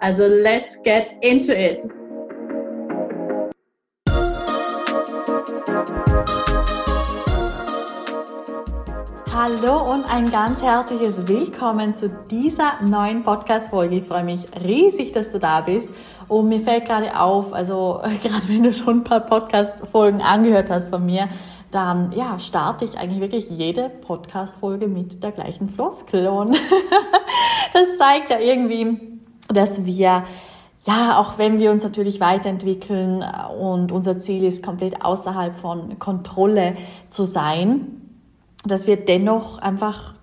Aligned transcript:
Also 0.00 0.28
let's 0.28 0.80
get 0.84 1.08
into 1.22 1.52
it! 1.52 1.82
Hallo 9.32 9.92
und 9.92 10.08
ein 10.08 10.30
ganz 10.30 10.62
herzliches 10.62 11.26
Willkommen 11.26 11.96
zu 11.96 12.08
dieser 12.30 12.80
neuen 12.80 13.24
Podcast-Folge. 13.24 13.96
Ich 13.96 14.04
freue 14.04 14.22
mich 14.22 14.42
riesig, 14.62 15.10
dass 15.10 15.32
du 15.32 15.40
da 15.40 15.62
bist. 15.62 15.90
Und 16.28 16.48
mir 16.48 16.60
fällt 16.60 16.86
gerade 16.86 17.18
auf, 17.18 17.52
also 17.52 18.00
gerade 18.22 18.48
wenn 18.48 18.62
du 18.62 18.72
schon 18.72 18.98
ein 18.98 19.04
paar 19.04 19.20
Podcast-Folgen 19.26 20.20
angehört 20.22 20.70
hast 20.70 20.90
von 20.90 21.04
mir, 21.04 21.28
dann 21.72 22.12
ja, 22.12 22.38
starte 22.38 22.84
ich 22.84 22.96
eigentlich 22.96 23.20
wirklich 23.20 23.50
jede 23.50 23.90
Podcast-Folge 23.90 24.86
mit 24.86 25.24
der 25.24 25.32
gleichen 25.32 25.68
Floskel. 25.68 26.28
Und 26.28 26.56
das 27.72 27.96
zeigt 27.98 28.30
ja 28.30 28.38
irgendwie, 28.38 29.17
dass 29.48 29.84
wir 29.84 30.24
ja, 30.86 31.18
auch 31.18 31.38
wenn 31.38 31.58
wir 31.58 31.72
uns 31.72 31.82
natürlich 31.82 32.20
weiterentwickeln 32.20 33.24
und 33.60 33.90
unser 33.90 34.20
Ziel 34.20 34.44
ist, 34.44 34.62
komplett 34.62 35.04
außerhalb 35.04 35.56
von 35.56 35.98
Kontrolle 35.98 36.76
zu 37.08 37.24
sein, 37.24 38.00
dass 38.64 38.86
wir 38.86 38.96
dennoch 38.96 39.58
einfach 39.58 40.14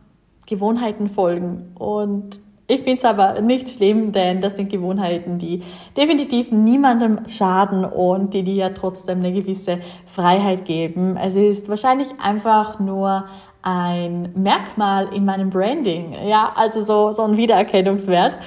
Gewohnheiten 0.45 1.09
folgen. 1.09 1.73
Und 1.75 2.39
ich 2.67 2.81
finde 2.81 2.99
es 2.99 3.05
aber 3.05 3.41
nicht 3.41 3.69
schlimm, 3.69 4.11
denn 4.11 4.41
das 4.41 4.55
sind 4.55 4.71
Gewohnheiten, 4.71 5.37
die 5.37 5.61
definitiv 5.95 6.51
niemandem 6.51 7.27
schaden 7.27 7.85
und 7.85 8.33
die 8.33 8.43
dir 8.43 8.55
ja 8.55 8.69
trotzdem 8.69 9.19
eine 9.19 9.33
gewisse 9.33 9.79
Freiheit 10.07 10.65
geben. 10.65 11.17
Es 11.17 11.35
ist 11.35 11.69
wahrscheinlich 11.69 12.07
einfach 12.19 12.79
nur 12.79 13.25
ein 13.65 14.31
Merkmal 14.35 15.11
in 15.11 15.25
meinem 15.25 15.49
Branding, 15.49 16.13
ja, 16.27 16.53
also 16.55 16.83
so, 16.83 17.11
so 17.11 17.23
ein 17.23 17.35
Wiedererkennungswert. 17.35 18.37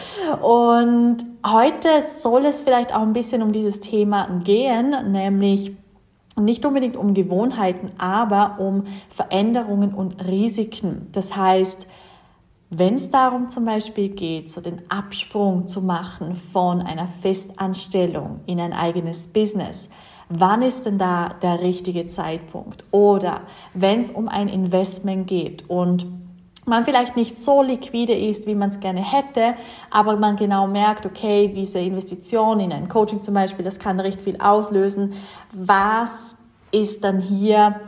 Und 0.41 1.19
heute 1.45 1.89
soll 2.17 2.47
es 2.47 2.63
vielleicht 2.63 2.95
auch 2.95 3.03
ein 3.03 3.13
bisschen 3.13 3.43
um 3.43 3.51
dieses 3.51 3.81
Thema 3.81 4.29
gehen, 4.45 4.95
nämlich 5.11 5.73
nicht 6.37 6.65
unbedingt 6.65 6.97
um 6.97 7.15
Gewohnheiten, 7.15 7.91
aber 7.99 8.61
um 8.61 8.85
Veränderungen 9.11 9.93
und 9.93 10.25
Risiken. 10.25 11.09
Das 11.11 11.35
heißt, 11.35 11.89
wenn 12.71 12.95
es 12.95 13.11
darum 13.11 13.49
zum 13.49 13.65
Beispiel 13.65 14.11
geht, 14.11 14.51
so 14.51 14.61
den 14.61 14.83
Absprung 14.89 15.67
zu 15.67 15.83
machen 15.83 16.37
von 16.37 16.81
einer 16.81 17.09
Festanstellung 17.09 18.41
in 18.47 18.61
ein 18.61 18.73
eigenes 18.73 19.27
Business, 19.27 19.89
wann 20.29 20.63
ist 20.63 20.85
denn 20.87 20.99
da 20.99 21.35
der 21.43 21.61
richtige 21.61 22.07
Zeitpunkt? 22.07 22.85
Oder 22.91 23.43
wenn 23.75 24.01
es 24.01 24.11
um 24.11 24.29
ein 24.29 24.49
Investment 24.49 25.27
geht 25.27 25.69
und 25.69 26.07
man 26.69 26.85
vielleicht 26.85 27.17
nicht 27.17 27.39
so 27.39 27.63
liquide 27.63 28.13
ist, 28.13 28.47
wie 28.47 28.55
man 28.55 28.69
es 28.69 28.81
gerne 28.81 29.01
hätte, 29.01 29.55
aber 29.91 30.17
man 30.17 30.37
genau 30.37 30.67
merkt, 30.67 31.07
okay, 31.07 31.49
diese 31.49 31.79
Investition 31.79 32.61
in 32.61 32.73
ein 32.73 32.89
Coaching 32.89 33.23
zum 33.23 33.35
Beispiel, 33.35 33.65
das 33.65 33.79
kann 33.79 33.99
recht 33.99 34.21
viel 34.21 34.39
auslösen. 34.39 35.15
Was 35.53 36.37
ist 36.71 37.03
dann 37.05 37.21
hier 37.21 37.81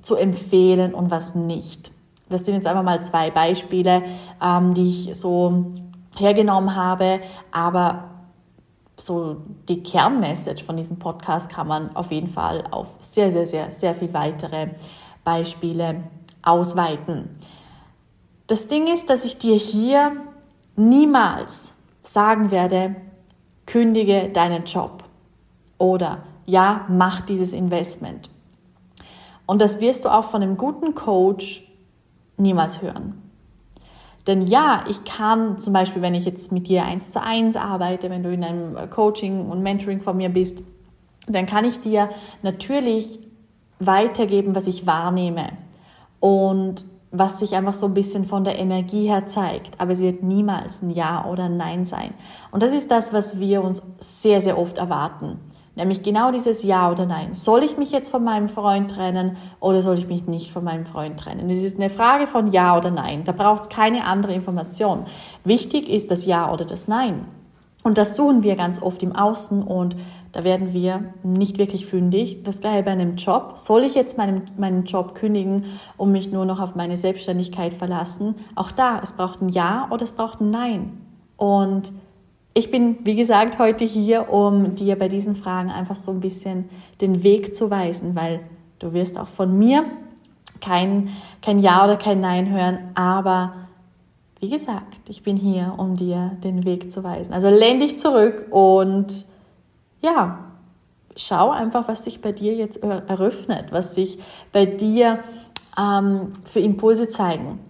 zu 0.00 0.16
empfehlen 0.16 0.94
und 0.94 1.10
was 1.10 1.34
nicht? 1.34 1.92
Das 2.30 2.46
sind 2.46 2.54
jetzt 2.54 2.66
einfach 2.66 2.82
mal 2.82 3.04
zwei 3.04 3.30
Beispiele, 3.30 4.02
ähm, 4.42 4.72
die 4.72 4.88
ich 4.88 5.14
so 5.14 5.66
hergenommen 6.16 6.74
habe, 6.74 7.20
aber 7.50 8.11
so 8.96 9.36
die 9.68 9.82
Kernmessage 9.82 10.64
von 10.64 10.76
diesem 10.76 10.98
Podcast 10.98 11.48
kann 11.48 11.66
man 11.66 11.96
auf 11.96 12.10
jeden 12.10 12.28
Fall 12.28 12.64
auf 12.70 12.88
sehr, 13.00 13.30
sehr, 13.30 13.46
sehr, 13.46 13.70
sehr 13.70 13.94
viel 13.94 14.12
weitere 14.12 14.68
Beispiele 15.24 16.04
ausweiten. 16.42 17.30
Das 18.46 18.66
Ding 18.66 18.92
ist, 18.92 19.08
dass 19.08 19.24
ich 19.24 19.38
dir 19.38 19.56
hier 19.56 20.16
niemals 20.76 21.74
sagen 22.02 22.50
werde, 22.50 22.96
kündige 23.66 24.28
deinen 24.28 24.64
Job 24.64 25.04
oder 25.78 26.24
ja, 26.44 26.86
mach 26.88 27.20
dieses 27.20 27.52
Investment. 27.52 28.28
Und 29.46 29.60
das 29.60 29.80
wirst 29.80 30.04
du 30.04 30.08
auch 30.08 30.30
von 30.30 30.42
einem 30.42 30.56
guten 30.56 30.94
Coach 30.94 31.66
niemals 32.36 32.82
hören. 32.82 33.21
Denn 34.26 34.42
ja, 34.42 34.84
ich 34.88 35.04
kann 35.04 35.58
zum 35.58 35.72
Beispiel, 35.72 36.02
wenn 36.02 36.14
ich 36.14 36.24
jetzt 36.24 36.52
mit 36.52 36.68
dir 36.68 36.84
eins 36.84 37.10
zu 37.10 37.20
eins 37.20 37.56
arbeite, 37.56 38.08
wenn 38.08 38.22
du 38.22 38.32
in 38.32 38.44
einem 38.44 38.90
Coaching 38.90 39.50
und 39.50 39.62
Mentoring 39.62 40.00
von 40.00 40.16
mir 40.16 40.28
bist, 40.28 40.62
dann 41.26 41.46
kann 41.46 41.64
ich 41.64 41.80
dir 41.80 42.08
natürlich 42.42 43.18
weitergeben, 43.78 44.54
was 44.54 44.66
ich 44.66 44.86
wahrnehme. 44.86 45.48
Und 46.20 46.84
was 47.12 47.38
sich 47.38 47.54
einfach 47.54 47.74
so 47.74 47.86
ein 47.86 47.94
bisschen 47.94 48.24
von 48.24 48.42
der 48.42 48.58
Energie 48.58 49.06
her 49.06 49.26
zeigt. 49.26 49.78
Aber 49.78 49.92
es 49.92 50.00
wird 50.00 50.22
niemals 50.22 50.82
ein 50.82 50.90
Ja 50.90 51.26
oder 51.26 51.44
ein 51.44 51.58
Nein 51.58 51.84
sein. 51.84 52.14
Und 52.50 52.62
das 52.62 52.72
ist 52.72 52.90
das, 52.90 53.12
was 53.12 53.38
wir 53.38 53.62
uns 53.62 53.82
sehr, 53.98 54.40
sehr 54.40 54.58
oft 54.58 54.78
erwarten. 54.78 55.38
Nämlich 55.74 56.02
genau 56.02 56.32
dieses 56.32 56.62
Ja 56.62 56.90
oder 56.90 57.06
Nein. 57.06 57.32
Soll 57.32 57.62
ich 57.62 57.78
mich 57.78 57.92
jetzt 57.92 58.10
von 58.10 58.22
meinem 58.22 58.50
Freund 58.50 58.90
trennen 58.90 59.38
oder 59.58 59.80
soll 59.80 59.98
ich 59.98 60.06
mich 60.06 60.26
nicht 60.26 60.50
von 60.50 60.64
meinem 60.64 60.84
Freund 60.84 61.18
trennen? 61.18 61.48
Es 61.48 61.62
ist 61.62 61.78
eine 61.78 61.88
Frage 61.88 62.26
von 62.26 62.52
Ja 62.52 62.76
oder 62.76 62.90
Nein. 62.90 63.24
Da 63.24 63.32
braucht 63.32 63.62
es 63.62 63.68
keine 63.70 64.04
andere 64.04 64.34
Information. 64.34 65.06
Wichtig 65.44 65.88
ist 65.88 66.10
das 66.10 66.26
Ja 66.26 66.52
oder 66.52 66.66
das 66.66 66.88
Nein. 66.88 67.26
Und 67.82 67.98
das 67.98 68.16
suchen 68.16 68.42
wir 68.42 68.54
ganz 68.54 68.80
oft 68.82 69.02
im 69.02 69.16
Außen 69.16 69.62
und 69.62 69.96
da 70.32 70.44
werden 70.44 70.72
wir 70.72 71.12
nicht 71.22 71.58
wirklich 71.58 71.86
fündig. 71.86 72.42
Das 72.42 72.60
gleiche 72.60 72.82
bei 72.82 72.92
einem 72.92 73.16
Job. 73.16 73.52
Soll 73.56 73.82
ich 73.82 73.94
jetzt 73.94 74.16
meinen, 74.16 74.50
meinen 74.56 74.84
Job 74.84 75.14
kündigen 75.14 75.64
und 75.96 76.12
mich 76.12 76.32
nur 76.32 76.44
noch 76.44 76.60
auf 76.60 76.74
meine 76.74 76.96
Selbstständigkeit 76.96 77.74
verlassen? 77.74 78.36
Auch 78.54 78.70
da, 78.72 79.00
es 79.02 79.12
braucht 79.12 79.42
ein 79.42 79.48
Ja 79.48 79.88
oder 79.90 80.04
es 80.04 80.12
braucht 80.12 80.40
ein 80.40 80.50
Nein. 80.50 81.00
Und 81.36 81.92
ich 82.54 82.70
bin, 82.70 82.98
wie 83.04 83.14
gesagt, 83.14 83.58
heute 83.58 83.84
hier, 83.84 84.32
um 84.32 84.74
dir 84.74 84.98
bei 84.98 85.08
diesen 85.08 85.36
Fragen 85.36 85.70
einfach 85.70 85.96
so 85.96 86.10
ein 86.10 86.20
bisschen 86.20 86.68
den 87.00 87.22
Weg 87.22 87.54
zu 87.54 87.70
weisen, 87.70 88.14
weil 88.14 88.40
du 88.78 88.92
wirst 88.92 89.18
auch 89.18 89.28
von 89.28 89.58
mir 89.58 89.84
kein, 90.60 91.10
kein 91.40 91.58
Ja 91.58 91.84
oder 91.84 91.96
kein 91.96 92.20
Nein 92.20 92.50
hören, 92.50 92.78
aber 92.94 93.54
wie 94.40 94.48
gesagt, 94.48 95.08
ich 95.08 95.22
bin 95.22 95.36
hier, 95.36 95.74
um 95.76 95.96
dir 95.96 96.32
den 96.42 96.64
Weg 96.64 96.90
zu 96.90 97.04
weisen. 97.04 97.32
Also 97.32 97.48
lehn 97.48 97.78
dich 97.80 97.96
zurück 97.96 98.46
und 98.50 99.24
ja, 100.00 100.38
schau 101.16 101.50
einfach, 101.50 101.88
was 101.88 102.04
sich 102.04 102.20
bei 102.20 102.32
dir 102.32 102.54
jetzt 102.54 102.82
eröffnet, 102.82 103.66
was 103.70 103.94
sich 103.94 104.18
bei 104.50 104.66
dir 104.66 105.20
ähm, 105.78 106.32
für 106.44 106.60
Impulse 106.60 107.08
zeigen. 107.08 107.60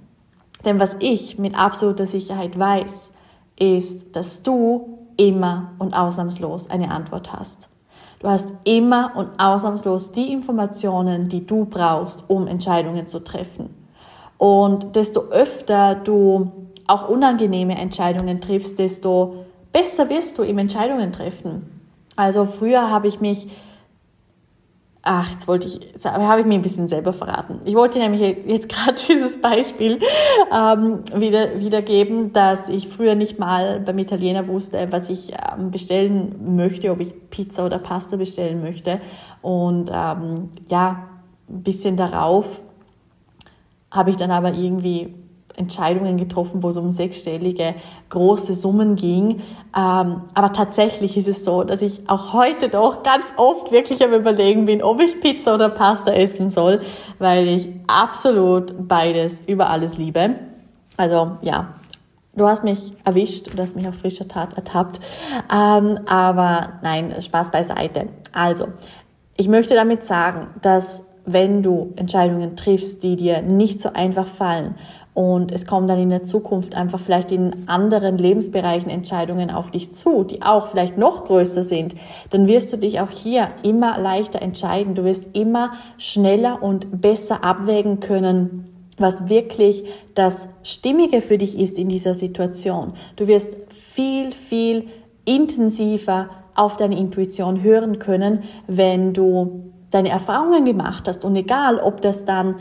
Denn 0.64 0.80
was 0.80 0.96
ich 1.00 1.38
mit 1.38 1.58
absoluter 1.58 2.06
Sicherheit 2.06 2.58
weiß, 2.58 3.12
ist, 3.56 4.16
dass 4.16 4.42
du 4.42 4.98
immer 5.16 5.72
und 5.78 5.94
ausnahmslos 5.94 6.68
eine 6.70 6.90
Antwort 6.90 7.32
hast. 7.32 7.68
Du 8.20 8.28
hast 8.28 8.52
immer 8.64 9.12
und 9.16 9.38
ausnahmslos 9.38 10.12
die 10.12 10.32
Informationen, 10.32 11.28
die 11.28 11.44
du 11.44 11.64
brauchst, 11.64 12.24
um 12.28 12.46
Entscheidungen 12.46 13.06
zu 13.08 13.24
treffen. 13.24 13.74
Und 14.38 14.96
desto 14.96 15.22
öfter 15.30 15.96
du 15.96 16.50
auch 16.86 17.08
unangenehme 17.08 17.76
Entscheidungen 17.76 18.40
triffst, 18.40 18.78
desto 18.78 19.44
besser 19.72 20.08
wirst 20.08 20.38
du 20.38 20.42
im 20.42 20.58
Entscheidungen 20.58 21.12
treffen. 21.12 21.80
Also 22.16 22.46
früher 22.46 22.90
habe 22.90 23.08
ich 23.08 23.20
mich, 23.20 23.48
ach, 25.02 25.32
jetzt 25.32 25.48
wollte 25.48 25.66
ich, 25.66 26.04
habe 26.04 26.40
ich 26.40 26.46
mir 26.46 26.54
ein 26.54 26.62
bisschen 26.62 26.86
selber 26.86 27.12
verraten. 27.12 27.60
Ich 27.64 27.74
wollte 27.74 27.98
nämlich 27.98 28.20
jetzt 28.46 28.68
gerade 28.68 28.96
dieses 29.08 29.40
Beispiel 29.40 29.98
ähm, 30.52 31.00
wieder, 31.14 31.58
wiedergeben, 31.58 32.32
dass 32.32 32.68
ich 32.68 32.88
früher 32.88 33.14
nicht 33.14 33.38
mal 33.38 33.80
beim 33.80 33.98
Italiener 33.98 34.46
wusste, 34.46 34.86
was 34.90 35.10
ich 35.10 35.32
ähm, 35.32 35.70
bestellen 35.70 36.56
möchte, 36.56 36.90
ob 36.92 37.00
ich 37.00 37.14
Pizza 37.30 37.66
oder 37.66 37.78
Pasta 37.78 38.16
bestellen 38.16 38.62
möchte. 38.62 39.00
Und 39.42 39.90
ähm, 39.92 40.50
ja, 40.68 41.08
ein 41.48 41.62
bisschen 41.62 41.96
darauf 41.96 42.60
habe 43.90 44.10
ich 44.10 44.16
dann 44.16 44.30
aber 44.30 44.54
irgendwie 44.54 45.14
Entscheidungen 45.56 46.16
getroffen, 46.16 46.62
wo 46.62 46.68
es 46.68 46.76
um 46.76 46.90
sechsstellige 46.90 47.74
große 48.08 48.54
Summen 48.54 48.96
ging. 48.96 49.40
Ähm, 49.76 50.22
aber 50.34 50.52
tatsächlich 50.52 51.16
ist 51.16 51.28
es 51.28 51.44
so, 51.44 51.64
dass 51.64 51.82
ich 51.82 52.08
auch 52.08 52.32
heute 52.32 52.68
doch 52.68 53.02
ganz 53.02 53.34
oft 53.36 53.70
wirklich 53.70 54.02
am 54.02 54.12
Überlegen 54.12 54.66
bin, 54.66 54.82
ob 54.82 55.00
ich 55.00 55.20
Pizza 55.20 55.54
oder 55.54 55.68
Pasta 55.68 56.12
essen 56.12 56.50
soll, 56.50 56.80
weil 57.18 57.48
ich 57.48 57.68
absolut 57.86 58.88
beides 58.88 59.40
über 59.46 59.70
alles 59.70 59.96
liebe. 59.96 60.36
Also 60.96 61.38
ja, 61.42 61.74
du 62.34 62.46
hast 62.46 62.64
mich 62.64 62.94
erwischt, 63.04 63.54
du 63.54 63.60
hast 63.60 63.76
mich 63.76 63.88
auf 63.88 63.96
frischer 63.96 64.28
Tat 64.28 64.54
ertappt. 64.54 65.00
Ähm, 65.52 65.98
aber 66.06 66.74
nein, 66.82 67.14
Spaß 67.20 67.50
beiseite. 67.50 68.08
Also, 68.32 68.68
ich 69.36 69.48
möchte 69.48 69.74
damit 69.74 70.04
sagen, 70.04 70.48
dass 70.60 71.06
wenn 71.24 71.62
du 71.62 71.92
Entscheidungen 71.96 72.56
triffst, 72.56 73.02
die 73.02 73.16
dir 73.16 73.42
nicht 73.42 73.80
so 73.80 73.92
einfach 73.92 74.26
fallen 74.26 74.74
und 75.14 75.52
es 75.52 75.66
kommen 75.66 75.88
dann 75.88 76.00
in 76.00 76.08
der 76.08 76.24
Zukunft 76.24 76.74
einfach 76.74 76.98
vielleicht 76.98 77.32
in 77.32 77.68
anderen 77.68 78.16
Lebensbereichen 78.16 78.90
Entscheidungen 78.90 79.50
auf 79.50 79.70
dich 79.70 79.92
zu, 79.92 80.24
die 80.24 80.40
auch 80.40 80.68
vielleicht 80.68 80.96
noch 80.96 81.24
größer 81.26 81.64
sind, 81.64 81.94
dann 82.30 82.48
wirst 82.48 82.72
du 82.72 82.78
dich 82.78 83.00
auch 83.00 83.10
hier 83.10 83.48
immer 83.62 83.98
leichter 83.98 84.40
entscheiden. 84.40 84.94
Du 84.94 85.04
wirst 85.04 85.36
immer 85.36 85.72
schneller 85.98 86.62
und 86.62 87.02
besser 87.02 87.44
abwägen 87.44 88.00
können, 88.00 88.88
was 88.96 89.28
wirklich 89.28 89.84
das 90.14 90.48
Stimmige 90.62 91.20
für 91.20 91.36
dich 91.36 91.58
ist 91.58 91.78
in 91.78 91.88
dieser 91.88 92.14
Situation. 92.14 92.94
Du 93.16 93.26
wirst 93.26 93.54
viel, 93.68 94.32
viel 94.32 94.88
intensiver 95.26 96.30
auf 96.54 96.76
deine 96.76 96.98
Intuition 96.98 97.62
hören 97.62 97.98
können, 97.98 98.44
wenn 98.66 99.12
du 99.12 99.72
deine 99.90 100.08
Erfahrungen 100.08 100.64
gemacht 100.64 101.06
hast 101.06 101.24
und 101.24 101.36
egal, 101.36 101.78
ob 101.78 102.00
das 102.00 102.24
dann 102.24 102.56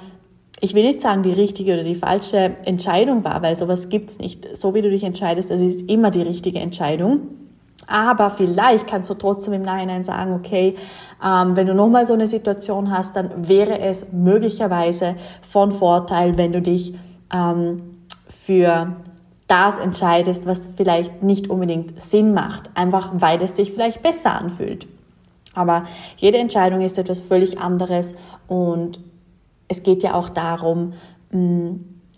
ich 0.64 0.76
will 0.76 0.84
nicht 0.84 1.02
sagen, 1.02 1.24
die 1.24 1.34
richtige 1.34 1.74
oder 1.74 1.84
die 1.84 1.96
falsche 1.96 2.56
Entscheidung 2.66 3.24
war, 3.24 3.42
weil 3.42 3.58
sowas 3.58 3.90
gibt's 3.90 4.20
nicht. 4.20 4.56
So 4.56 4.76
wie 4.76 4.84
du 4.84 4.92
dich 4.92 5.04
entscheidest, 5.04 5.50
das 5.50 5.60
ist 5.60 5.90
immer 5.90 6.12
die 6.12 6.22
richtige 6.22 6.60
Entscheidung. 6.60 7.22
Aber 7.88 8.30
vielleicht 8.30 8.86
kannst 8.86 9.10
du 9.10 9.16
trotzdem 9.16 9.54
im 9.54 9.64
Nachhinein 9.64 10.04
sagen, 10.04 10.34
okay, 10.34 10.76
ähm, 11.26 11.56
wenn 11.56 11.66
du 11.66 11.74
nochmal 11.74 12.06
so 12.06 12.14
eine 12.14 12.28
Situation 12.28 12.96
hast, 12.96 13.16
dann 13.16 13.48
wäre 13.48 13.80
es 13.80 14.06
möglicherweise 14.12 15.16
von 15.42 15.72
Vorteil, 15.72 16.38
wenn 16.38 16.54
du 16.54 16.62
dich 16.62 16.94
ähm, 17.34 17.98
für 18.46 18.96
das 19.48 19.80
entscheidest, 19.80 20.46
was 20.46 20.70
vielleicht 20.78 21.24
nicht 21.24 21.50
unbedingt 21.50 22.00
Sinn 22.00 22.34
macht, 22.36 22.70
einfach 22.76 23.12
weil 23.16 23.42
es 23.42 23.56
sich 23.56 23.72
vielleicht 23.74 24.04
besser 24.04 24.40
anfühlt. 24.40 24.88
Aber 25.56 25.86
jede 26.18 26.38
Entscheidung 26.38 26.82
ist 26.82 27.00
etwas 27.00 27.20
völlig 27.20 27.60
anderes 27.60 28.16
und 28.48 29.00
es 29.72 29.84
geht 29.84 30.04
ja 30.04 30.16
auch 30.16 30.28
darum, 30.28 30.94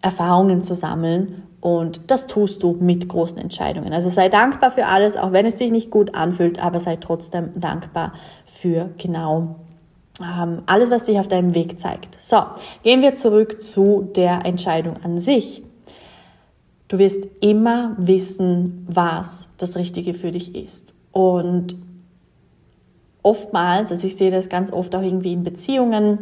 Erfahrungen 0.01 0.63
zu 0.63 0.75
sammeln 0.75 1.43
und 1.61 2.09
das 2.09 2.25
tust 2.25 2.63
du 2.63 2.75
mit 2.79 3.07
großen 3.07 3.37
Entscheidungen. 3.37 3.93
Also 3.93 4.09
sei 4.09 4.27
dankbar 4.27 4.71
für 4.71 4.87
alles, 4.87 5.15
auch 5.15 5.31
wenn 5.31 5.45
es 5.45 5.59
sich 5.59 5.71
nicht 5.71 5.91
gut 5.91 6.15
anfühlt, 6.15 6.59
aber 6.59 6.79
sei 6.79 6.95
trotzdem 6.95 7.51
dankbar 7.55 8.13
für 8.47 8.89
genau 8.97 9.55
ähm, 10.19 10.63
alles, 10.65 10.89
was 10.89 11.05
sich 11.05 11.19
auf 11.19 11.27
deinem 11.27 11.53
Weg 11.53 11.79
zeigt. 11.79 12.21
So, 12.21 12.41
gehen 12.81 13.03
wir 13.03 13.15
zurück 13.15 13.61
zu 13.61 14.09
der 14.15 14.45
Entscheidung 14.45 14.97
an 15.03 15.19
sich. 15.19 15.63
Du 16.87 16.97
wirst 16.97 17.25
immer 17.39 17.95
wissen, 17.99 18.85
was 18.89 19.47
das 19.57 19.77
Richtige 19.77 20.15
für 20.15 20.31
dich 20.31 20.55
ist. 20.55 20.95
Und 21.11 21.75
oftmals, 23.21 23.91
also 23.91 24.07
ich 24.07 24.15
sehe 24.15 24.31
das 24.31 24.49
ganz 24.49 24.73
oft 24.73 24.95
auch 24.95 25.03
irgendwie 25.03 25.33
in 25.33 25.43
Beziehungen, 25.43 26.19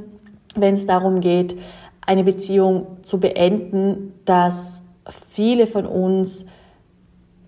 wenn 0.56 0.75
es 0.75 0.86
darum 0.86 1.21
geht, 1.21 1.57
eine 2.06 2.24
Beziehung 2.24 2.98
zu 3.03 3.19
beenden, 3.19 4.13
dass 4.25 4.83
viele 5.30 5.68
von 5.68 5.86
uns 5.86 6.45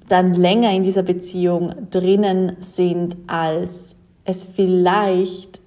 dann 0.08 0.34
länger 0.34 0.72
in 0.72 0.84
dieser 0.84 1.04
Beziehung 1.04 1.90
drinnen 1.90 2.58
sind, 2.60 3.18
als 3.28 3.96
es 4.26 4.44
vielleicht 4.44 5.62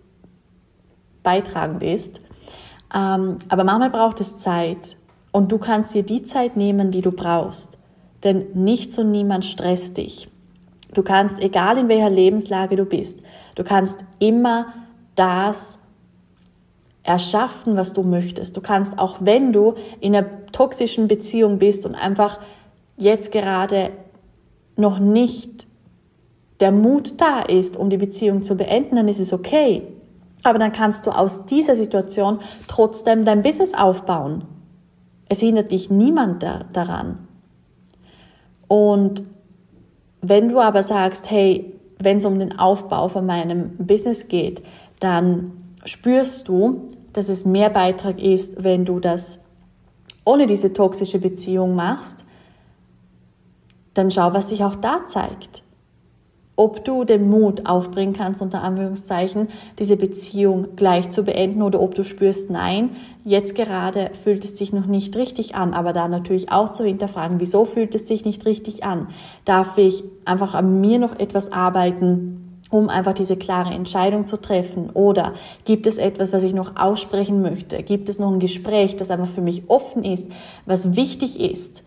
beitragend 1.22 1.82
ist. 1.82 2.20
Ähm, 2.94 3.38
aber 3.48 3.64
manchmal 3.64 3.90
braucht 3.90 4.20
es 4.20 4.38
Zeit 4.38 4.96
und 5.32 5.50
du 5.50 5.58
kannst 5.58 5.94
dir 5.94 6.02
die 6.02 6.22
Zeit 6.22 6.56
nehmen, 6.56 6.90
die 6.90 7.02
du 7.02 7.12
brauchst. 7.12 7.78
Denn 8.22 8.46
nichts 8.54 8.98
und 8.98 9.10
niemand 9.10 9.44
stresst 9.44 9.96
dich. 9.96 10.28
Du 10.94 11.02
kannst, 11.02 11.40
egal 11.40 11.78
in 11.78 11.88
welcher 11.88 12.10
Lebenslage 12.10 12.76
du 12.76 12.84
bist, 12.84 13.22
du 13.56 13.64
kannst 13.64 14.04
immer 14.18 14.72
das 15.14 15.78
erschaffen, 17.06 17.76
was 17.76 17.92
du 17.92 18.02
möchtest. 18.02 18.56
Du 18.56 18.60
kannst, 18.60 18.98
auch 18.98 19.18
wenn 19.20 19.52
du 19.52 19.74
in 20.00 20.14
einer 20.14 20.26
toxischen 20.50 21.06
Beziehung 21.06 21.58
bist 21.58 21.86
und 21.86 21.94
einfach 21.94 22.40
jetzt 22.96 23.30
gerade 23.30 23.90
noch 24.76 24.98
nicht 24.98 25.66
der 26.60 26.72
Mut 26.72 27.20
da 27.20 27.42
ist, 27.42 27.76
um 27.76 27.90
die 27.90 27.96
Beziehung 27.96 28.42
zu 28.42 28.56
beenden, 28.56 28.96
dann 28.96 29.08
ist 29.08 29.20
es 29.20 29.32
okay. 29.32 29.82
Aber 30.42 30.58
dann 30.58 30.72
kannst 30.72 31.06
du 31.06 31.10
aus 31.10 31.46
dieser 31.46 31.76
Situation 31.76 32.40
trotzdem 32.66 33.24
dein 33.24 33.42
Business 33.42 33.72
aufbauen. 33.72 34.44
Es 35.28 35.40
hindert 35.40 35.70
dich 35.70 35.90
niemand 35.90 36.42
da, 36.42 36.64
daran. 36.72 37.28
Und 38.68 39.22
wenn 40.22 40.48
du 40.48 40.60
aber 40.60 40.82
sagst, 40.82 41.30
hey, 41.30 41.72
wenn 41.98 42.16
es 42.16 42.24
um 42.24 42.38
den 42.38 42.58
Aufbau 42.58 43.08
von 43.08 43.26
meinem 43.26 43.76
Business 43.78 44.28
geht, 44.28 44.62
dann 44.98 45.52
spürst 45.84 46.48
du, 46.48 46.90
dass 47.16 47.28
es 47.28 47.44
mehr 47.44 47.70
Beitrag 47.70 48.20
ist, 48.22 48.62
wenn 48.62 48.84
du 48.84 49.00
das 49.00 49.42
ohne 50.24 50.46
diese 50.46 50.72
toxische 50.72 51.18
Beziehung 51.18 51.74
machst, 51.74 52.24
dann 53.94 54.10
schau, 54.10 54.34
was 54.34 54.50
sich 54.50 54.64
auch 54.64 54.74
da 54.74 55.04
zeigt. 55.06 55.62
Ob 56.56 56.84
du 56.84 57.04
den 57.04 57.28
Mut 57.28 57.66
aufbringen 57.66 58.14
kannst, 58.14 58.40
unter 58.42 58.62
Anführungszeichen, 58.62 59.48
diese 59.78 59.96
Beziehung 59.96 60.76
gleich 60.76 61.10
zu 61.10 61.22
beenden 61.22 61.62
oder 61.62 61.80
ob 61.80 61.94
du 61.94 62.02
spürst, 62.02 62.50
nein, 62.50 62.96
jetzt 63.24 63.54
gerade 63.54 64.10
fühlt 64.22 64.44
es 64.44 64.56
sich 64.56 64.72
noch 64.72 64.86
nicht 64.86 65.16
richtig 65.16 65.54
an, 65.54 65.74
aber 65.74 65.92
da 65.92 66.08
natürlich 66.08 66.50
auch 66.50 66.70
zu 66.70 66.84
hinterfragen, 66.84 67.40
wieso 67.40 67.64
fühlt 67.64 67.94
es 67.94 68.08
sich 68.08 68.24
nicht 68.24 68.46
richtig 68.46 68.84
an? 68.84 69.08
Darf 69.44 69.78
ich 69.78 70.04
einfach 70.24 70.54
an 70.54 70.80
mir 70.80 70.98
noch 70.98 71.18
etwas 71.18 71.52
arbeiten? 71.52 72.45
Um 72.70 72.88
einfach 72.88 73.14
diese 73.14 73.36
klare 73.36 73.72
Entscheidung 73.72 74.26
zu 74.26 74.36
treffen? 74.36 74.90
Oder 74.90 75.34
gibt 75.64 75.86
es 75.86 75.98
etwas, 75.98 76.32
was 76.32 76.42
ich 76.42 76.54
noch 76.54 76.76
aussprechen 76.76 77.42
möchte? 77.42 77.82
Gibt 77.82 78.08
es 78.08 78.18
noch 78.18 78.32
ein 78.32 78.40
Gespräch, 78.40 78.96
das 78.96 79.10
einfach 79.10 79.28
für 79.28 79.40
mich 79.40 79.68
offen 79.68 80.04
ist, 80.04 80.28
was 80.64 80.96
wichtig 80.96 81.40
ist? 81.40 81.82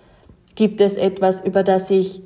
Gibt 0.55 0.81
es 0.81 0.95
etwas, 0.95 1.45
über 1.45 1.63
das 1.63 1.89
ich, 1.91 2.21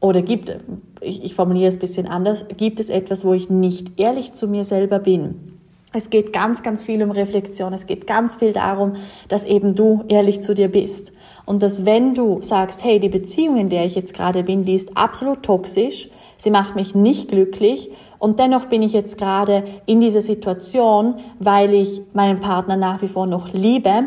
oder 0.00 0.22
gibt, 0.22 0.56
ich, 1.00 1.22
ich 1.24 1.34
formuliere 1.34 1.68
es 1.68 1.76
ein 1.76 1.80
bisschen 1.80 2.06
anders, 2.06 2.46
gibt 2.56 2.80
es 2.80 2.88
etwas, 2.88 3.24
wo 3.24 3.32
ich 3.32 3.50
nicht 3.50 3.98
ehrlich 3.98 4.32
zu 4.32 4.48
mir 4.48 4.64
selber 4.64 4.98
bin? 4.98 5.52
Es 5.94 6.08
geht 6.08 6.32
ganz, 6.32 6.62
ganz 6.62 6.82
viel 6.82 7.02
um 7.02 7.10
Reflexion. 7.10 7.74
Es 7.74 7.86
geht 7.86 8.06
ganz 8.06 8.36
viel 8.36 8.52
darum, 8.52 8.94
dass 9.28 9.44
eben 9.44 9.74
du 9.74 10.04
ehrlich 10.08 10.40
zu 10.40 10.54
dir 10.54 10.68
bist. 10.68 11.12
Und 11.44 11.62
dass 11.62 11.84
wenn 11.84 12.14
du 12.14 12.40
sagst, 12.40 12.82
hey, 12.82 12.98
die 12.98 13.10
Beziehung, 13.10 13.58
in 13.58 13.68
der 13.68 13.84
ich 13.84 13.94
jetzt 13.94 14.14
gerade 14.14 14.44
bin, 14.44 14.64
die 14.64 14.74
ist 14.74 14.96
absolut 14.96 15.42
toxisch, 15.42 16.08
sie 16.36 16.50
macht 16.50 16.76
mich 16.76 16.94
nicht 16.94 17.28
glücklich 17.28 17.90
und 18.18 18.38
dennoch 18.38 18.66
bin 18.66 18.82
ich 18.82 18.92
jetzt 18.92 19.18
gerade 19.18 19.64
in 19.86 20.00
dieser 20.00 20.20
Situation, 20.20 21.16
weil 21.40 21.74
ich 21.74 22.02
meinen 22.12 22.40
Partner 22.40 22.76
nach 22.76 23.02
wie 23.02 23.08
vor 23.08 23.26
noch 23.26 23.52
liebe 23.52 24.04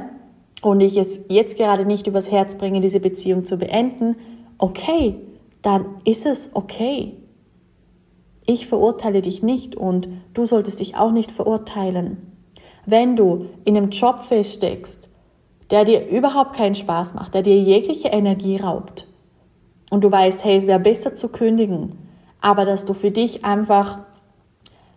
und 0.61 0.79
ich 0.79 0.95
es 0.95 1.19
jetzt 1.27 1.57
gerade 1.57 1.85
nicht 1.85 2.07
übers 2.07 2.31
Herz 2.31 2.55
bringe, 2.55 2.79
diese 2.79 3.01
Beziehung 3.01 3.45
zu 3.45 3.57
beenden, 3.57 4.15
okay, 4.57 5.15
dann 5.61 5.85
ist 6.05 6.25
es 6.25 6.51
okay. 6.53 7.13
Ich 8.45 8.67
verurteile 8.67 9.21
dich 9.21 9.43
nicht 9.43 9.75
und 9.75 10.07
du 10.33 10.45
solltest 10.45 10.79
dich 10.79 10.95
auch 10.95 11.11
nicht 11.11 11.31
verurteilen. 11.31 12.17
Wenn 12.85 13.15
du 13.15 13.47
in 13.65 13.75
einem 13.75 13.89
Job 13.89 14.21
feststeckst, 14.21 15.09
der 15.71 15.83
dir 15.83 16.07
überhaupt 16.07 16.55
keinen 16.55 16.75
Spaß 16.75 17.15
macht, 17.15 17.33
der 17.33 17.41
dir 17.41 17.59
jegliche 17.59 18.09
Energie 18.09 18.57
raubt 18.57 19.07
und 19.89 20.03
du 20.03 20.11
weißt, 20.11 20.45
hey, 20.45 20.57
es 20.57 20.67
wäre 20.67 20.79
besser 20.79 21.15
zu 21.15 21.29
kündigen, 21.29 22.04
aber 22.45 22.63
dass 22.63 22.85
du 22.85 22.93
für 22.93 23.09
dich 23.09 23.43
einfach 23.43 23.97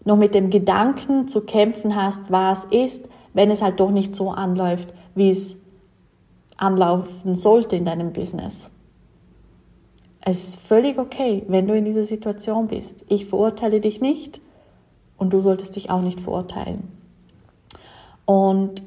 noch 0.05 0.19
mit 0.19 0.35
dem 0.35 0.51
Gedanken 0.51 1.29
zu 1.29 1.41
kämpfen 1.41 1.97
hast, 1.97 2.31
was 2.31 2.65
ist, 2.65 3.09
wenn 3.33 3.51
es 3.51 3.63
halt 3.63 3.81
doch 3.81 3.91
nicht 3.91 4.15
so 4.15 4.31
anläuft, 4.31 4.93
wie 5.15 5.31
es 5.31 5.57
anlaufen 6.59 7.35
sollte 7.35 7.75
in 7.75 7.87
deinem 7.87 8.13
Business. 8.13 8.71
Es 10.21 10.47
ist 10.47 10.61
völlig 10.61 10.99
okay, 10.99 11.43
wenn 11.49 11.67
du 11.67 11.75
in 11.75 11.87
dieser 11.87 12.05
Situation 12.05 12.69
bist. 12.69 13.07
Ich 13.09 13.25
verurteile 13.25 13.81
dich 13.81 14.03
nicht 14.03 14.43
und 15.17 15.33
du 15.33 15.41
solltest 15.41 15.75
dich 15.77 15.89
auch 15.89 16.03
nicht 16.03 16.21
verurteilen. 16.21 16.93
Und 18.27 18.83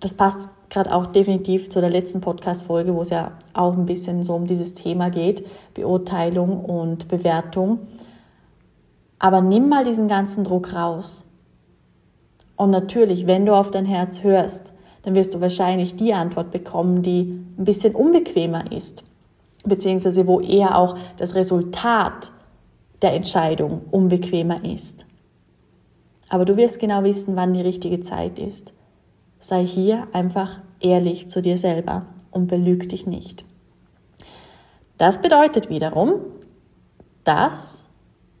das 0.00 0.14
passt 0.14 0.48
gerade 0.70 0.94
auch 0.94 1.06
definitiv 1.06 1.68
zu 1.68 1.80
der 1.80 1.90
letzten 1.90 2.20
Podcast-Folge, 2.20 2.94
wo 2.94 3.02
es 3.02 3.10
ja 3.10 3.32
auch 3.52 3.76
ein 3.76 3.86
bisschen 3.86 4.22
so 4.22 4.34
um 4.34 4.46
dieses 4.46 4.74
Thema 4.74 5.10
geht, 5.10 5.46
Beurteilung 5.74 6.64
und 6.64 7.08
Bewertung. 7.08 7.80
Aber 9.18 9.42
nimm 9.42 9.68
mal 9.68 9.84
diesen 9.84 10.08
ganzen 10.08 10.44
Druck 10.44 10.74
raus. 10.74 11.26
Und 12.56 12.70
natürlich, 12.70 13.26
wenn 13.26 13.46
du 13.46 13.54
auf 13.54 13.70
dein 13.70 13.84
Herz 13.84 14.22
hörst, 14.22 14.72
dann 15.02 15.14
wirst 15.14 15.34
du 15.34 15.40
wahrscheinlich 15.40 15.96
die 15.96 16.14
Antwort 16.14 16.50
bekommen, 16.50 17.02
die 17.02 17.42
ein 17.58 17.64
bisschen 17.64 17.94
unbequemer 17.94 18.70
ist, 18.72 19.04
beziehungsweise 19.64 20.26
wo 20.26 20.40
eher 20.40 20.76
auch 20.76 20.96
das 21.16 21.34
Resultat 21.34 22.30
der 23.02 23.14
Entscheidung 23.14 23.82
unbequemer 23.90 24.64
ist. 24.64 25.04
Aber 26.28 26.44
du 26.44 26.56
wirst 26.56 26.78
genau 26.78 27.02
wissen, 27.02 27.34
wann 27.34 27.54
die 27.54 27.62
richtige 27.62 28.00
Zeit 28.00 28.38
ist. 28.38 28.72
Sei 29.40 29.64
hier 29.64 30.06
einfach 30.12 30.60
ehrlich 30.80 31.28
zu 31.28 31.42
dir 31.42 31.56
selber 31.56 32.06
und 32.30 32.46
belüg 32.46 32.88
dich 32.88 33.06
nicht. 33.06 33.44
Das 34.98 35.22
bedeutet 35.22 35.70
wiederum, 35.70 36.16
dass, 37.24 37.88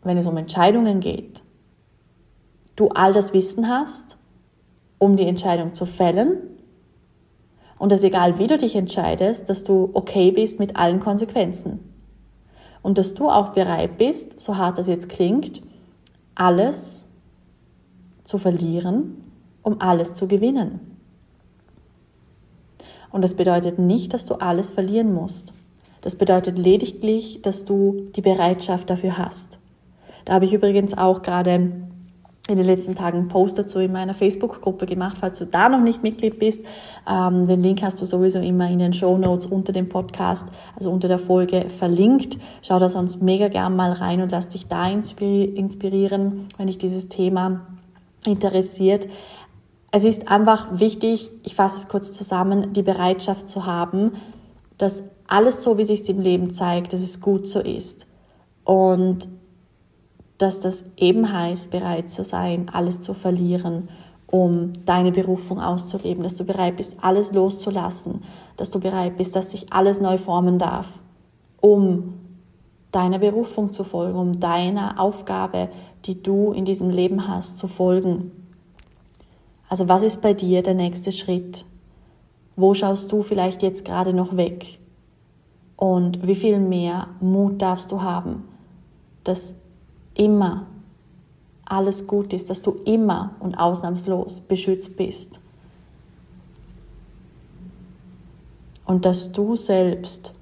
wenn 0.02 0.18
es 0.18 0.26
um 0.26 0.36
Entscheidungen 0.36 1.00
geht, 1.00 1.42
du 2.76 2.88
all 2.88 3.12
das 3.12 3.32
Wissen 3.32 3.68
hast, 3.68 4.18
um 4.98 5.16
die 5.16 5.26
Entscheidung 5.26 5.72
zu 5.72 5.86
fällen 5.86 6.36
und 7.78 7.92
dass 7.92 8.02
egal 8.02 8.38
wie 8.38 8.46
du 8.46 8.58
dich 8.58 8.76
entscheidest, 8.76 9.48
dass 9.48 9.64
du 9.64 9.88
okay 9.94 10.30
bist 10.30 10.58
mit 10.58 10.76
allen 10.76 11.00
Konsequenzen. 11.00 11.80
Und 12.82 12.98
dass 12.98 13.14
du 13.14 13.30
auch 13.30 13.50
bereit 13.50 13.96
bist, 13.96 14.38
so 14.38 14.58
hart 14.58 14.76
das 14.76 14.86
jetzt 14.86 15.08
klingt, 15.08 15.62
alles 16.34 17.06
zu 18.24 18.36
verlieren, 18.36 19.24
um 19.62 19.80
alles 19.80 20.14
zu 20.14 20.28
gewinnen. 20.28 20.89
Und 23.12 23.22
das 23.22 23.34
bedeutet 23.34 23.78
nicht, 23.78 24.14
dass 24.14 24.26
du 24.26 24.34
alles 24.34 24.70
verlieren 24.70 25.12
musst. 25.12 25.52
Das 26.00 26.16
bedeutet 26.16 26.58
lediglich, 26.58 27.42
dass 27.42 27.64
du 27.64 28.08
die 28.16 28.22
Bereitschaft 28.22 28.88
dafür 28.88 29.18
hast. 29.18 29.58
Da 30.24 30.34
habe 30.34 30.44
ich 30.44 30.52
übrigens 30.52 30.96
auch 30.96 31.22
gerade 31.22 31.72
in 32.48 32.56
den 32.56 32.66
letzten 32.66 32.94
Tagen 32.94 33.18
einen 33.18 33.28
Post 33.28 33.58
dazu 33.58 33.78
in 33.78 33.92
meiner 33.92 34.14
Facebook-Gruppe 34.14 34.86
gemacht, 34.86 35.18
falls 35.20 35.38
du 35.38 35.44
da 35.44 35.68
noch 35.68 35.80
nicht 35.80 36.02
Mitglied 36.02 36.38
bist. 36.38 36.64
Ähm, 37.08 37.46
den 37.46 37.62
Link 37.62 37.82
hast 37.82 38.00
du 38.00 38.06
sowieso 38.06 38.40
immer 38.40 38.68
in 38.68 38.78
den 38.78 38.92
Show 38.92 39.16
Notes 39.18 39.46
unter 39.46 39.72
dem 39.72 39.88
Podcast, 39.88 40.48
also 40.74 40.90
unter 40.90 41.06
der 41.06 41.18
Folge 41.18 41.68
verlinkt. 41.68 42.38
Schau 42.62 42.78
da 42.78 42.88
sonst 42.88 43.22
mega 43.22 43.48
gern 43.48 43.76
mal 43.76 43.92
rein 43.92 44.20
und 44.20 44.32
lass 44.32 44.48
dich 44.48 44.66
da 44.66 44.88
inspirieren, 44.88 46.46
wenn 46.56 46.66
dich 46.66 46.78
dieses 46.78 47.08
Thema 47.08 47.66
interessiert. 48.26 49.06
Es 49.92 50.04
ist 50.04 50.28
einfach 50.28 50.78
wichtig, 50.78 51.30
ich 51.42 51.54
fasse 51.54 51.76
es 51.76 51.88
kurz 51.88 52.12
zusammen, 52.12 52.72
die 52.72 52.82
Bereitschaft 52.82 53.48
zu 53.48 53.66
haben, 53.66 54.12
dass 54.78 55.02
alles 55.26 55.62
so, 55.62 55.78
wie 55.78 55.84
sich 55.84 56.08
im 56.08 56.20
Leben 56.20 56.50
zeigt, 56.50 56.92
dass 56.92 57.00
es 57.00 57.20
gut 57.20 57.48
so 57.48 57.60
ist. 57.60 58.06
Und 58.64 59.28
dass 60.38 60.60
das 60.60 60.84
eben 60.96 61.32
heißt, 61.32 61.70
bereit 61.70 62.10
zu 62.10 62.24
sein, 62.24 62.70
alles 62.72 63.02
zu 63.02 63.14
verlieren, 63.14 63.88
um 64.26 64.72
deine 64.86 65.12
Berufung 65.12 65.60
auszuleben, 65.60 66.22
dass 66.22 66.36
du 66.36 66.44
bereit 66.44 66.76
bist, 66.76 66.96
alles 67.02 67.32
loszulassen, 67.32 68.22
dass 68.56 68.70
du 68.70 68.80
bereit 68.80 69.16
bist, 69.16 69.34
dass 69.36 69.50
sich 69.50 69.72
alles 69.72 70.00
neu 70.00 70.18
formen 70.18 70.58
darf, 70.58 70.86
um 71.60 72.14
deiner 72.92 73.18
Berufung 73.18 73.72
zu 73.72 73.84
folgen, 73.84 74.18
um 74.18 74.40
deiner 74.40 75.00
Aufgabe, 75.00 75.68
die 76.06 76.22
du 76.22 76.52
in 76.52 76.64
diesem 76.64 76.90
Leben 76.90 77.28
hast, 77.28 77.58
zu 77.58 77.68
folgen. 77.68 78.32
Also 79.70 79.88
was 79.88 80.02
ist 80.02 80.20
bei 80.20 80.34
dir 80.34 80.64
der 80.64 80.74
nächste 80.74 81.12
Schritt? 81.12 81.64
Wo 82.56 82.74
schaust 82.74 83.10
du 83.12 83.22
vielleicht 83.22 83.62
jetzt 83.62 83.84
gerade 83.84 84.12
noch 84.12 84.36
weg? 84.36 84.80
Und 85.76 86.26
wie 86.26 86.34
viel 86.34 86.58
mehr 86.58 87.06
Mut 87.20 87.62
darfst 87.62 87.92
du 87.92 88.02
haben, 88.02 88.42
dass 89.22 89.54
immer 90.14 90.66
alles 91.64 92.08
gut 92.08 92.32
ist, 92.32 92.50
dass 92.50 92.62
du 92.62 92.72
immer 92.84 93.36
und 93.38 93.54
ausnahmslos 93.54 94.40
beschützt 94.40 94.96
bist. 94.96 95.38
Und 98.84 99.04
dass 99.04 99.30
du 99.30 99.54
selbst 99.54 100.34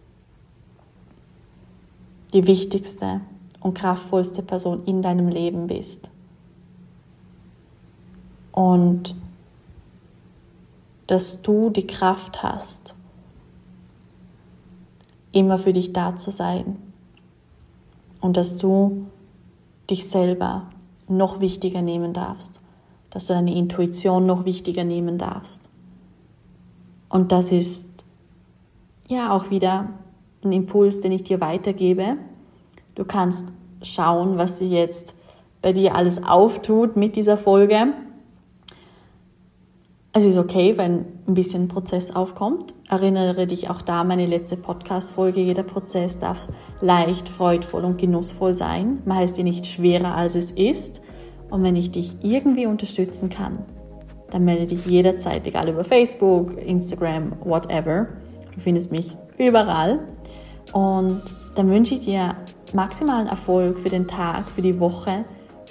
die 2.33 2.47
wichtigste 2.47 3.21
und 3.61 3.75
kraftvollste 3.75 4.43
Person 4.43 4.85
in 4.87 5.03
deinem 5.03 5.29
Leben 5.29 5.67
bist. 5.67 6.09
Und 8.59 9.15
dass 11.07 11.43
du 11.43 11.71
die 11.71 11.87
Kraft 11.87 12.43
hast, 12.43 12.97
immer 15.31 15.59
für 15.59 15.73
dich 15.73 15.93
da 15.93 16.17
zu 16.17 16.33
sein. 16.33 16.75
Und 18.21 18.37
dass 18.37 18.59
du 18.59 19.07
dich 19.89 20.09
selber 20.09 20.71
noch 21.07 21.39
wichtiger 21.39 21.83
nehmen 21.83 22.13
darfst, 22.13 22.61
dass 23.11 23.27
du 23.27 23.35
deine 23.35 23.55
Intuition 23.55 24.27
noch 24.27 24.45
wichtiger 24.45 24.83
nehmen 24.83 25.19
darfst. 25.19 25.69
Und 27.09 27.31
das 27.31 27.53
ist 27.53 27.87
ja 29.07 29.31
auch 29.31 29.51
wieder 29.51 29.89
ein 30.43 30.51
Impuls, 30.51 31.01
den 31.01 31.13
ich 31.13 31.23
dir 31.23 31.41
weitergebe. 31.41 32.17
Du 32.97 33.05
kannst 33.05 33.47
schauen, 33.83 34.37
was 34.37 34.59
sie 34.59 34.69
jetzt 34.69 35.15
bei 35.63 35.73
dir 35.73 35.95
alles 35.95 36.21
auftut 36.25 36.97
mit 36.97 37.15
dieser 37.15 37.37
Folge. 37.37 37.95
Es 40.19 40.25
ist 40.25 40.37
okay, 40.37 40.77
wenn 40.77 41.05
ein 41.29 41.35
bisschen 41.35 41.69
Prozess 41.69 42.11
aufkommt. 42.11 42.75
Erinnere 42.91 43.47
dich 43.47 43.71
auch 43.71 43.83
da 43.83 44.03
meine 44.03 44.27
letzte 44.27 44.57
Podcast-Folge. 44.57 45.39
Jeder 45.39 45.63
Prozess 45.63 46.19
darf 46.19 46.49
leicht, 46.81 47.29
freudvoll 47.29 47.85
und 47.85 47.99
genussvoll 47.99 48.53
sein. 48.53 48.99
Man 49.05 49.19
heißt 49.19 49.37
dir 49.37 49.45
nicht 49.45 49.65
schwerer, 49.67 50.17
als 50.17 50.35
es 50.35 50.51
ist. 50.51 51.01
Und 51.51 51.63
wenn 51.63 51.77
ich 51.77 51.93
dich 51.93 52.17
irgendwie 52.21 52.67
unterstützen 52.67 53.29
kann, 53.31 53.61
dann 54.31 54.45
melde 54.45 54.67
dich 54.67 54.87
jederzeit, 54.87 55.47
egal 55.47 55.69
über 55.69 55.85
Facebook, 55.85 56.61
Instagram, 56.61 57.35
whatever. 57.45 58.09
Du 58.53 58.59
findest 58.59 58.91
mich 58.91 59.17
überall. 59.37 60.01
Und 60.73 61.23
dann 61.55 61.71
wünsche 61.71 61.95
ich 61.95 62.01
dir 62.01 62.35
maximalen 62.73 63.29
Erfolg 63.29 63.79
für 63.79 63.89
den 63.89 64.09
Tag, 64.09 64.51
für 64.51 64.63
die 64.63 64.81
Woche. 64.81 65.25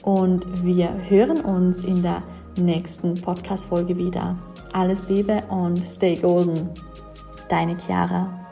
Und 0.04 0.64
wir 0.64 0.90
hören 1.10 1.42
uns 1.42 1.80
in 1.80 2.02
der 2.02 2.24
nächsten 2.66 3.16
Podcast-Folge 3.16 3.98
wieder. 3.98 4.38
Alles 4.74 5.08
Liebe 5.08 5.44
und 5.50 5.86
stay 5.86 6.16
golden. 6.16 6.70
Deine 7.50 7.78
Chiara. 7.78 8.47